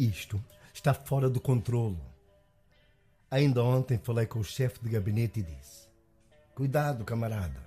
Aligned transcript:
Isto 0.00 0.42
está 0.72 0.94
fora 0.94 1.28
do 1.28 1.38
controlo. 1.38 2.00
Ainda 3.30 3.62
ontem 3.62 4.00
falei 4.02 4.24
com 4.24 4.38
o 4.38 4.44
chefe 4.44 4.80
de 4.82 4.88
gabinete 4.88 5.40
e 5.40 5.42
disse: 5.42 5.90
Cuidado, 6.54 7.04
camarada. 7.04 7.60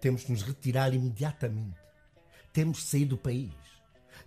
Temos 0.00 0.24
de 0.24 0.32
nos 0.32 0.42
retirar 0.42 0.92
imediatamente. 0.92 1.78
Temos 2.52 2.78
de 2.78 2.82
sair 2.86 3.04
do 3.04 3.16
país. 3.16 3.52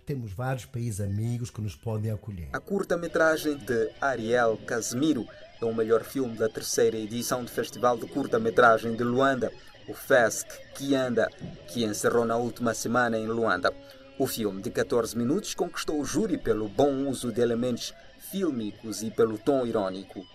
Temos 0.06 0.32
vários 0.32 0.64
países 0.64 0.98
amigos 0.98 1.50
que 1.50 1.60
nos 1.60 1.76
podem 1.76 2.10
acolher. 2.10 2.48
A 2.54 2.58
curta-metragem 2.58 3.58
de 3.58 3.92
Ariel 4.00 4.56
Casimiro 4.66 5.28
é 5.60 5.64
o 5.66 5.74
melhor 5.74 6.02
filme 6.02 6.38
da 6.38 6.48
terceira 6.48 6.96
edição 6.96 7.44
do 7.44 7.50
Festival 7.50 7.98
de 7.98 8.06
Curta-Metragem 8.06 8.96
de 8.96 9.04
Luanda, 9.04 9.52
o 9.86 9.92
FESC 9.92 10.48
Kianda, 10.74 11.30
que 11.68 11.84
encerrou 11.84 12.24
na 12.24 12.38
última 12.38 12.72
semana 12.72 13.18
em 13.18 13.26
Luanda. 13.26 13.70
O 14.20 14.26
filme, 14.26 14.60
de 14.60 14.70
14 14.70 15.16
minutos, 15.16 15.54
conquistou 15.54 15.98
o 15.98 16.04
júri 16.04 16.36
pelo 16.36 16.68
bom 16.68 17.08
uso 17.08 17.32
de 17.32 17.40
elementos 17.40 17.94
fílmicos 18.18 19.02
e 19.02 19.10
pelo 19.10 19.38
tom 19.38 19.64
irônico. 19.64 20.26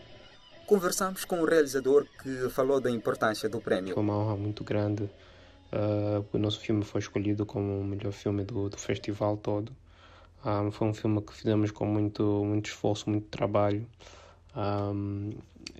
Conversamos 0.66 1.24
com 1.24 1.40
o 1.40 1.46
realizador 1.46 2.08
que 2.24 2.50
falou 2.50 2.82
da 2.82 2.90
importância 2.90 3.48
do 3.48 3.62
prémio. 3.62 3.94
Foi 3.94 4.02
uma 4.02 4.18
honra 4.18 4.36
muito 4.38 4.64
grande. 4.64 5.04
Uh, 5.04 6.26
o 6.34 6.40
nosso 6.40 6.62
filme 6.62 6.84
foi 6.84 6.98
escolhido 6.98 7.46
como 7.46 7.80
o 7.80 7.84
melhor 7.84 8.12
filme 8.12 8.44
do, 8.44 8.70
do 8.72 8.78
festival 8.80 9.38
todo. 9.38 9.72
Um, 10.44 10.72
foi 10.72 10.88
um 10.88 10.94
filme 10.96 11.22
que 11.22 11.34
fizemos 11.36 11.70
com 11.70 11.86
muito, 11.86 12.44
muito 12.44 12.66
esforço, 12.66 13.08
muito 13.08 13.28
trabalho. 13.28 13.86
Um, 14.56 15.30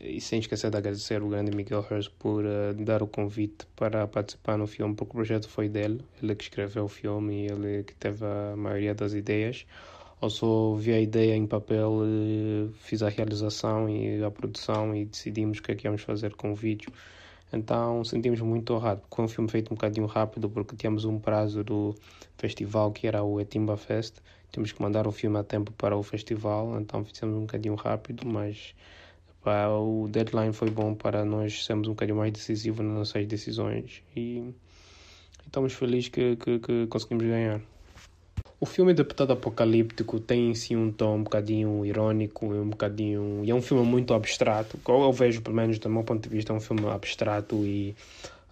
e 0.08 0.22
sem 0.22 0.40
esquecer 0.40 0.70
de 0.70 0.78
agradecer 0.78 1.22
o 1.22 1.28
grande 1.28 1.56
Miguel 1.56 1.86
Hurst 1.90 2.12
por 2.20 2.44
uh, 2.46 2.74
dar 2.74 3.02
o 3.04 3.08
convite 3.08 3.66
para 3.76 4.08
participar 4.08 4.58
no 4.58 4.68
filme, 4.68 4.96
porque 4.96 5.12
o 5.12 5.16
projeto 5.16 5.50
foi 5.50 5.68
dele, 5.68 6.02
ele 6.22 6.36
que 6.36 6.44
escreveu 6.44 6.86
o 6.86 6.88
filme 6.88 7.44
e 7.44 7.46
ele 7.48 7.84
que 7.84 7.96
teve 7.96 8.26
a 8.26 8.56
maioria 8.56 8.94
das 8.94 9.14
ideias. 9.14 9.66
Eu 10.22 10.30
só 10.30 10.74
vi 10.76 10.94
a 10.94 11.00
ideia 11.00 11.36
em 11.36 11.46
papel, 11.46 12.02
fiz 12.80 13.04
a 13.04 13.10
realização 13.10 13.90
e 13.90 14.24
a 14.24 14.32
produção 14.32 14.96
e 14.96 15.06
decidimos 15.06 15.60
o 15.60 15.62
que 15.62 15.72
é 15.72 15.76
que 15.76 15.88
íamos 15.88 16.02
fazer 16.02 16.34
com 16.36 16.52
o 16.52 16.56
vídeo. 16.56 16.92
Então 17.52 18.04
sentimos 18.04 18.42
muito 18.42 18.74
honrado, 18.74 19.02
porque 19.02 19.16
foi 19.16 19.26
um 19.26 19.28
filme 19.28 19.50
feito 19.52 19.72
um 19.72 19.76
bocadinho 19.76 20.08
rápido, 20.08 20.50
porque 20.50 20.76
tínhamos 20.76 21.06
um 21.06 21.20
prazo 21.20 21.64
do 21.64 21.96
festival 22.38 22.92
que 22.92 23.08
era 23.08 23.24
o 23.24 23.40
Etimba 23.40 23.78
Fest, 23.78 24.16
temos 24.52 24.72
que 24.72 24.82
mandar 24.82 25.06
o 25.06 25.12
filme 25.12 25.38
a 25.38 25.44
tempo 25.44 25.72
para 25.74 25.96
o 25.98 26.02
festival, 26.02 26.80
então 26.80 27.04
fizemos 27.04 27.36
um 27.36 27.42
bocadinho 27.42 27.76
rápido, 27.76 28.26
mas 28.26 28.74
o 29.46 30.08
deadline 30.10 30.54
foi 30.54 30.70
bom 30.70 30.94
para 30.94 31.24
nós 31.24 31.66
sermos 31.66 31.88
um 31.88 31.92
bocadinho 31.92 32.18
mais 32.18 32.32
decisivos 32.32 32.86
nas 32.86 32.96
nossas 32.96 33.28
decisões 33.28 34.02
e, 34.16 34.44
estamos 35.46 35.74
felizes 35.74 36.10
que, 36.10 36.36
que, 36.36 36.60
que 36.60 36.88
conseguimos 36.88 37.26
ganhar. 37.26 37.62
O 38.60 38.66
filme 38.66 38.94
Deputado 38.94 39.34
Apocalíptico 39.34 40.20
tem 40.20 40.50
em 40.50 40.56
si 40.56 40.76
um 40.76 40.92
tom 40.92 41.18
um 41.18 41.24
bocadinho 41.24 41.86
irônico, 41.86 42.46
um 42.46 42.70
bocadinho. 42.70 43.42
E 43.44 43.52
é 43.52 43.56
um 43.56 43.62
filme 43.62 43.86
muito 43.86 44.14
abstrato. 44.14 44.80
Eu 44.88 45.12
vejo, 45.12 45.42
pelo 45.42 45.56
menos 45.56 45.78
do 45.78 45.90
meu 45.90 46.04
ponto 46.04 46.24
de 46.24 46.30
vista, 46.30 46.54
é 46.54 46.56
um 46.56 46.62
filme 46.62 46.88
abstrato 46.88 47.56
e 47.66 47.96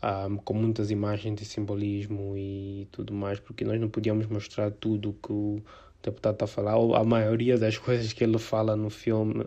um, 0.04 0.38
com 0.38 0.54
muitas 0.54 0.92
imagens 0.92 1.36
de 1.36 1.46
simbolismo 1.46 2.36
e 2.38 2.88
tudo 2.92 3.14
mais, 3.14 3.40
porque 3.40 3.64
nós 3.64 3.80
não 3.80 3.90
podíamos 3.90 4.28
mostrar 4.28 4.72
tudo 4.72 5.16
que 5.24 5.32
o 5.32 5.62
deputado 6.02 6.34
está 6.34 6.46
a 6.46 6.48
falar, 6.48 6.76
ou 6.76 6.96
a 6.96 7.04
maioria 7.04 7.58
das 7.58 7.78
coisas 7.80 8.12
que 8.12 8.24
ele 8.24 8.38
fala 8.38 8.76
no 8.76 8.90
filme 8.90 9.44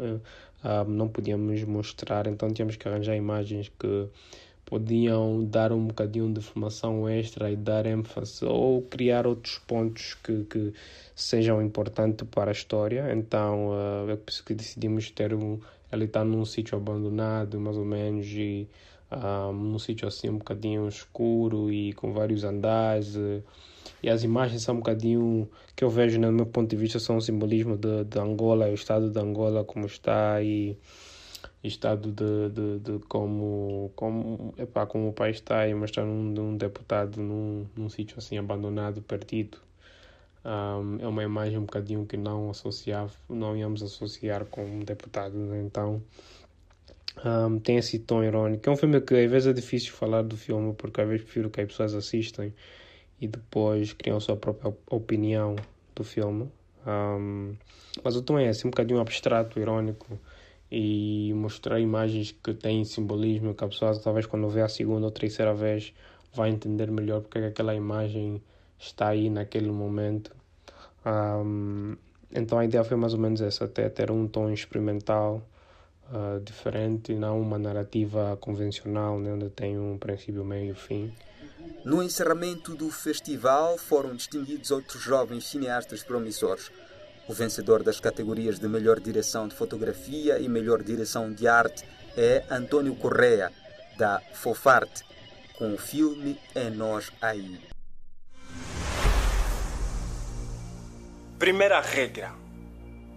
um, 0.64 0.84
não 0.90 1.08
podíamos 1.08 1.62
mostrar, 1.64 2.26
então 2.26 2.50
tínhamos 2.52 2.76
que 2.76 2.88
arranjar 2.88 3.14
imagens 3.16 3.70
que 3.78 4.08
podiam 4.64 5.44
dar 5.44 5.72
um 5.72 5.86
bocadinho 5.86 6.32
de 6.32 6.40
informação 6.40 7.08
extra 7.08 7.50
e 7.50 7.56
dar 7.56 7.86
ênfase 7.86 8.44
ou 8.44 8.82
criar 8.82 9.26
outros 9.26 9.58
pontos 9.58 10.14
que, 10.14 10.44
que 10.44 10.72
sejam 11.14 11.62
importantes 11.62 12.26
para 12.28 12.50
a 12.50 12.52
história. 12.52 13.14
Então 13.14 13.68
uh, 13.68 14.10
é 14.10 14.16
por 14.16 14.30
isso 14.30 14.44
que 14.44 14.54
decidimos 14.54 15.10
ter 15.10 15.32
um. 15.32 15.60
Ele 15.92 16.06
está 16.06 16.24
num 16.24 16.44
sítio 16.44 16.76
abandonado, 16.76 17.60
mais 17.60 17.76
ou 17.76 17.84
menos, 17.84 18.26
e 18.26 18.68
um, 19.10 19.52
num 19.52 19.78
sítio 19.78 20.08
assim 20.08 20.28
um 20.28 20.38
bocadinho 20.38 20.88
escuro 20.88 21.72
e 21.72 21.92
com 21.92 22.12
vários 22.12 22.44
andares. 22.44 23.14
E, 23.16 23.42
e 24.02 24.10
as 24.10 24.22
imagens 24.24 24.62
são 24.62 24.74
um 24.74 24.78
bocadinho 24.78 25.48
que 25.74 25.84
eu 25.84 25.90
vejo, 25.90 26.20
no 26.20 26.32
meu 26.32 26.46
ponto 26.46 26.70
de 26.70 26.76
vista, 26.76 26.98
são 26.98 27.16
um 27.16 27.20
simbolismo 27.20 27.76
de, 27.76 28.04
de 28.04 28.18
Angola, 28.18 28.68
o 28.68 28.74
estado 28.74 29.10
de 29.10 29.18
Angola 29.18 29.64
como 29.64 29.86
está 29.86 30.42
e 30.42 30.76
estado 31.62 32.12
de, 32.12 32.50
de, 32.50 32.78
de 32.78 32.98
como, 33.06 33.90
como, 33.96 34.54
epá, 34.56 34.86
como 34.86 35.08
o 35.08 35.12
país 35.12 35.36
está 35.36 35.66
e 35.66 35.74
mostrar 35.74 36.04
um, 36.04 36.34
um 36.38 36.56
deputado 36.56 37.20
num, 37.20 37.66
num 37.76 37.88
sítio 37.88 38.18
assim 38.18 38.38
abandonado, 38.38 39.02
perdido. 39.02 39.58
Um, 40.44 40.98
é 41.00 41.08
uma 41.08 41.24
imagem 41.24 41.58
um 41.58 41.62
bocadinho 41.62 42.06
que 42.06 42.16
não 42.16 42.50
associava, 42.50 43.12
não 43.28 43.56
íamos 43.56 43.82
associar 43.82 44.44
com 44.44 44.64
um 44.64 44.80
deputado, 44.80 45.36
então 45.56 46.00
um, 47.24 47.60
esse 47.68 47.98
tom 48.00 48.22
irônico. 48.22 48.68
É 48.68 48.72
um 48.72 48.76
filme 48.76 49.00
que 49.00 49.14
às 49.14 49.30
vezes 49.30 49.48
é 49.48 49.52
difícil 49.52 49.92
falar 49.92 50.22
do 50.22 50.36
filme 50.36 50.74
porque 50.74 51.00
às 51.00 51.08
vezes 51.08 51.24
prefiro 51.24 51.50
que 51.50 51.60
as 51.60 51.68
pessoas 51.68 51.94
assistam 51.94 52.50
e 53.20 53.28
depois 53.28 53.92
criam 53.92 54.20
sua 54.20 54.36
própria 54.36 54.74
opinião 54.90 55.56
do 55.94 56.04
filme. 56.04 56.50
Um, 56.86 57.54
mas 58.04 58.14
o 58.16 58.22
tom 58.22 58.38
é 58.38 58.48
esse, 58.48 58.66
um 58.66 58.70
bocadinho 58.70 59.00
abstrato, 59.00 59.58
irônico 59.58 60.18
e 60.70 61.32
mostrar 61.34 61.80
imagens 61.80 62.32
que 62.32 62.52
têm 62.52 62.84
simbolismo 62.84 63.54
que 63.54 63.64
a 63.64 63.68
pessoa 63.68 63.98
talvez 63.98 64.26
quando 64.26 64.48
vê 64.48 64.62
a 64.62 64.68
segunda 64.68 65.06
ou 65.06 65.12
terceira 65.12 65.54
vez 65.54 65.94
vai 66.34 66.50
entender 66.50 66.90
melhor 66.90 67.22
porque 67.22 67.38
é 67.38 67.46
aquela 67.46 67.74
imagem 67.74 68.42
está 68.78 69.08
aí 69.08 69.30
naquele 69.30 69.70
momento. 69.70 70.34
Um, 71.04 71.96
então 72.30 72.58
a 72.58 72.64
ideia 72.64 72.84
foi 72.84 72.96
mais 72.96 73.14
ou 73.14 73.20
menos 73.20 73.40
essa, 73.40 73.64
até 73.64 73.88
ter 73.88 74.10
um 74.10 74.26
tom 74.26 74.50
experimental 74.50 75.42
uh, 76.10 76.40
diferente, 76.40 77.14
não 77.14 77.40
uma 77.40 77.58
narrativa 77.58 78.36
convencional, 78.40 79.18
né, 79.18 79.32
onde 79.32 79.50
tem 79.50 79.78
um 79.78 79.98
princípio, 79.98 80.44
meio 80.44 80.72
e 80.72 80.74
fim. 80.74 81.12
No 81.84 82.02
encerramento 82.02 82.74
do 82.74 82.90
festival 82.90 83.78
foram 83.78 84.14
distinguidos 84.14 84.70
outros 84.70 85.02
jovens 85.02 85.46
cineastas 85.46 86.02
promissores 86.02 86.70
o 87.28 87.32
vencedor 87.32 87.82
das 87.82 87.98
categorias 87.98 88.58
de 88.58 88.68
melhor 88.68 89.00
direção 89.00 89.48
de 89.48 89.54
fotografia 89.56 90.38
e 90.38 90.48
melhor 90.48 90.82
direção 90.82 91.32
de 91.32 91.48
arte 91.48 91.84
é 92.16 92.44
Antônio 92.48 92.94
Correa, 92.94 93.52
da 93.98 94.20
Fofarte, 94.32 95.04
com 95.58 95.74
o 95.74 95.78
filme 95.78 96.38
É 96.54 96.70
Nós 96.70 97.10
Aí. 97.20 97.60
Primeira 101.38 101.80
regra: 101.80 102.32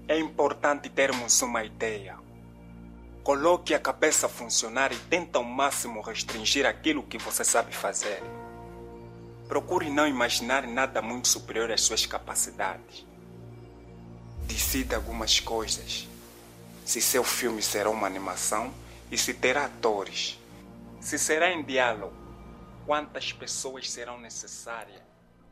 é 0.07 0.17
importante 0.17 0.89
termos 0.89 1.41
uma 1.41 1.63
ideia. 1.63 2.17
Coloque 3.29 3.75
a 3.75 3.79
cabeça 3.79 4.25
a 4.25 4.29
funcionar 4.29 4.91
e 4.91 4.97
tenta 5.07 5.38
ao 5.38 5.44
máximo 5.44 6.01
restringir 6.01 6.66
aquilo 6.66 7.03
que 7.03 7.19
você 7.19 7.44
sabe 7.44 7.72
fazer. 7.75 8.23
Procure 9.47 9.88
não 9.88 10.07
imaginar 10.07 10.66
nada 10.66 11.00
muito 11.00 11.28
superior 11.28 11.72
às 11.72 11.81
suas 11.81 12.07
capacidades 12.07 13.06
decida 14.47 14.95
algumas 14.95 15.39
coisas. 15.39 16.09
Se 16.84 17.00
seu 17.00 17.23
filme 17.23 17.62
será 17.62 17.91
uma 17.91 18.07
animação 18.07 18.73
e 19.12 19.18
se 19.18 19.31
terá 19.31 19.66
atores. 19.66 20.39
Se 21.00 21.19
será 21.19 21.51
em 21.51 21.63
diálogo, 21.63 22.16
quantas 22.88 23.31
pessoas 23.31 23.91
serão 23.91 24.19
necessárias. 24.19 25.03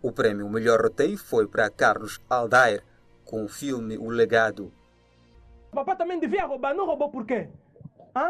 O 0.02 0.12
prêmio 0.12 0.50
Melhor 0.50 0.82
Roteiro 0.82 1.16
foi 1.16 1.48
para 1.48 1.70
Carlos 1.70 2.20
Aldair 2.28 2.84
com 3.24 3.46
o 3.46 3.48
filme 3.48 4.00
O 4.00 4.10
Legado. 4.10 4.74
Papá 5.72 5.96
também 5.96 6.20
devia 6.20 6.44
roubar, 6.44 6.74
não 6.74 6.88
roubou 6.88 7.12
por 7.12 7.24
quê? 7.24 7.48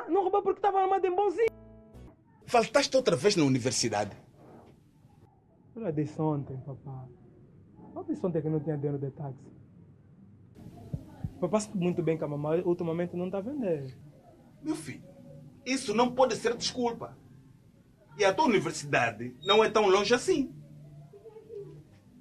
Não 0.09 0.23
roubou 0.23 0.41
porque 0.41 0.59
estava 0.59 0.81
armado 0.81 1.05
em 1.05 1.15
bonzinho. 1.15 1.47
Faltaste 2.45 2.95
outra 2.95 3.15
vez 3.15 3.35
na 3.35 3.43
universidade? 3.43 4.15
Eu 5.75 5.91
disse 5.91 6.19
ontem, 6.21 6.57
papá. 6.57 7.05
Eu 7.95 8.03
disse 8.03 8.25
ontem 8.25 8.41
que 8.41 8.49
não 8.49 8.59
tinha 8.59 8.77
dinheiro 8.77 8.97
de 8.97 9.11
táxi. 9.11 9.45
Papai 11.39 11.61
sabe 11.61 11.77
muito 11.77 12.01
bem 12.01 12.17
que 12.17 12.23
a 12.23 12.27
mamãe 12.27 12.61
ultimamente 12.61 13.15
não 13.15 13.25
está 13.25 13.37
a 13.37 13.41
vender. 13.41 13.95
Meu 14.61 14.75
filho, 14.75 15.03
isso 15.65 15.93
não 15.93 16.13
pode 16.13 16.35
ser 16.35 16.55
desculpa. 16.55 17.17
E 18.17 18.25
a 18.25 18.33
tua 18.33 18.45
universidade 18.45 19.35
não 19.45 19.63
é 19.63 19.69
tão 19.69 19.87
longe 19.87 20.13
assim. 20.13 20.51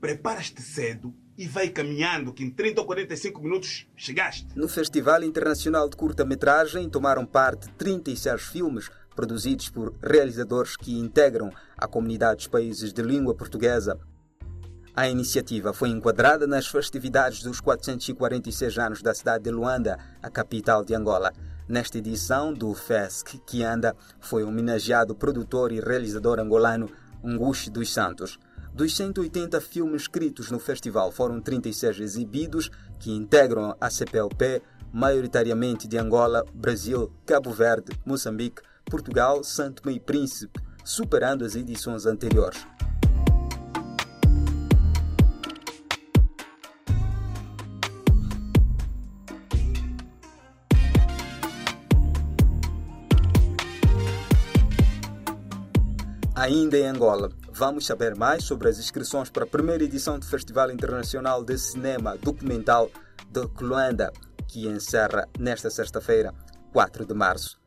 Preparas-te 0.00 0.60
cedo 0.60 1.14
e 1.36 1.46
vai 1.46 1.68
caminhando 1.68 2.32
que 2.32 2.44
em 2.44 2.50
30 2.50 2.80
ou 2.80 2.86
45 2.86 3.42
minutos 3.42 3.86
chegaste. 3.96 4.46
No 4.54 4.68
Festival 4.68 5.22
Internacional 5.22 5.88
de 5.88 5.96
Curta-Metragem 5.96 6.88
tomaram 6.88 7.26
parte 7.26 7.68
36 7.74 8.42
filmes 8.42 8.90
produzidos 9.14 9.68
por 9.70 9.94
realizadores 10.02 10.76
que 10.76 10.98
integram 10.98 11.50
a 11.76 11.86
comunidade 11.88 12.36
dos 12.36 12.46
países 12.46 12.92
de 12.92 13.02
língua 13.02 13.34
portuguesa. 13.34 13.98
A 14.94 15.08
iniciativa 15.10 15.74
foi 15.74 15.90
enquadrada 15.90 16.46
nas 16.46 16.66
festividades 16.66 17.42
dos 17.42 17.60
446 17.60 18.78
anos 18.78 19.02
da 19.02 19.14
cidade 19.14 19.44
de 19.44 19.50
Luanda, 19.50 19.98
a 20.22 20.30
capital 20.30 20.82
de 20.82 20.94
Angola. 20.94 21.32
Nesta 21.68 21.98
edição 21.98 22.54
do 22.54 22.72
FESC 22.72 23.38
Kianda 23.46 23.94
foi 24.20 24.42
homenageado 24.42 25.12
o 25.12 25.16
produtor 25.16 25.72
e 25.72 25.80
realizador 25.80 26.38
angolano 26.38 26.88
Ngushi 27.22 27.70
dos 27.70 27.92
Santos. 27.92 28.38
Dos 28.76 28.94
180 28.94 29.58
filmes 29.62 30.02
escritos 30.02 30.50
no 30.50 30.58
festival, 30.58 31.11
foram 31.11 31.40
36 31.40 31.99
exibidos, 31.99 32.70
que 32.99 33.11
integram 33.11 33.75
a 33.81 33.88
CPLP, 33.88 34.61
maioritariamente 34.93 35.88
de 35.88 35.96
Angola, 35.96 36.44
Brasil, 36.52 37.11
Cabo 37.25 37.55
Verde, 37.55 37.99
Moçambique, 38.05 38.61
Portugal, 38.84 39.43
Santo 39.43 39.88
e 39.88 39.99
Príncipe, 39.99 40.61
superando 40.84 41.43
as 41.43 41.56
edições 41.56 42.05
anteriores. 42.05 42.67
Ainda 56.46 56.78
em 56.78 56.87
Angola, 56.87 57.28
vamos 57.50 57.87
saber 57.87 58.14
mais 58.14 58.44
sobre 58.44 58.69
as 58.69 58.78
inscrições 58.78 59.28
para 59.28 59.43
a 59.43 59.48
primeira 59.48 59.82
edição 59.82 60.16
do 60.16 60.25
Festival 60.25 60.70
Internacional 60.70 61.43
de 61.43 61.58
Cinema 61.58 62.16
Documental 62.16 62.88
de 63.28 63.40
Luanda, 63.60 64.12
que 64.46 64.69
encerra 64.69 65.28
nesta 65.40 65.70
sexta-feira, 65.70 66.32
4 66.72 67.04
de 67.04 67.14
março. 67.14 67.60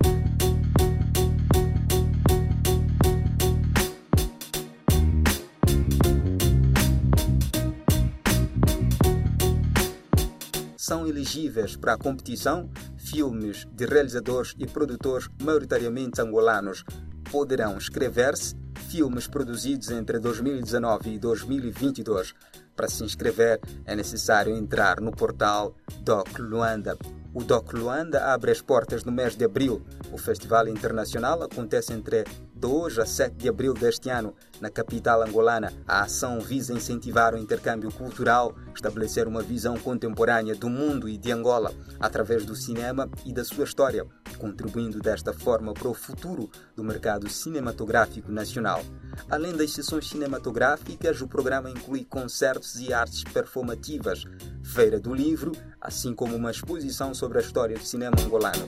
São 10.78 11.06
elegíveis 11.06 11.76
para 11.76 11.96
a 11.96 11.98
competição 11.98 12.70
filmes 12.98 13.68
de 13.74 13.86
realizadores 13.86 14.56
e 14.58 14.66
produtores 14.66 15.28
maioritariamente 15.44 16.22
angolanos, 16.22 16.86
poderão 17.30 17.76
inscrever-se 17.76 18.56
filmes 18.90 19.28
produzidos 19.28 19.92
entre 19.92 20.18
2019 20.18 21.12
e 21.12 21.20
2022. 21.20 22.34
Para 22.76 22.88
se 22.88 23.04
inscrever, 23.04 23.60
é 23.86 23.96
necessário 23.96 24.56
entrar 24.56 25.00
no 25.00 25.12
portal 25.12 25.76
Doc 26.02 26.40
Luanda. 26.40 26.98
O 27.32 27.44
Doc 27.44 27.72
Luanda 27.74 28.34
abre 28.34 28.50
as 28.50 28.60
portas 28.60 29.04
no 29.04 29.12
mês 29.12 29.36
de 29.36 29.46
abril. 29.46 29.86
O 30.12 30.18
Festival 30.18 30.68
Internacional 30.68 31.44
acontece 31.44 31.94
entre 31.94 32.24
2 32.56 32.98
a 32.98 33.06
7 33.06 33.36
de 33.36 33.48
abril 33.48 33.76
deste 33.76 34.10
ano, 34.10 34.34
na 34.60 34.72
capital 34.72 35.22
angolana. 35.22 35.72
A 35.88 36.02
ação 36.02 36.40
visa 36.40 36.74
incentivar 36.74 37.36
o 37.36 37.38
intercâmbio 37.38 37.92
cultural, 37.92 38.56
estabelecer 38.74 39.28
uma 39.28 39.44
visão 39.44 39.78
contemporânea 39.78 40.56
do 40.56 40.68
mundo 40.68 41.08
e 41.08 41.16
de 41.16 41.32
Angola 41.32 41.72
através 42.00 42.44
do 42.44 42.56
cinema 42.56 43.08
e 43.24 43.32
da 43.32 43.44
sua 43.44 43.66
história, 43.66 44.08
contribuindo 44.40 45.00
desta 45.00 45.34
forma 45.34 45.74
para 45.74 45.90
o 45.90 45.94
futuro 45.94 46.50
do 46.76 46.84
mercado 46.84 47.30
cinematográfico 47.30 48.32
nacional. 48.32 48.82
Além 49.30 49.56
das 49.56 49.72
sessões 49.72 50.10
cinematográficas, 50.10 51.22
o 51.22 51.28
programa 51.28 51.70
inclui 51.70 52.06
concertos 52.06 52.80
e 52.80 52.94
artes 52.94 53.24
performativas, 53.26 54.24
feira 54.64 55.00
do 55.00 55.14
livro, 55.14 55.52
assim 55.80 56.16
como 56.16 56.36
uma 56.36 56.50
exposição 56.50 57.14
sobre 57.14 57.38
a 57.38 57.42
história 57.42 57.78
do 57.78 57.84
cinema 57.84 58.16
angolano. 58.20 58.68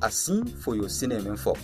Assim 0.00 0.42
foi 0.46 0.80
o 0.80 0.88
Cinema 0.88 1.34
em 1.34 1.36
Foco. 1.36 1.60